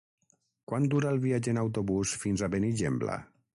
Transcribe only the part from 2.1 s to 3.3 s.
fins a Benigembla?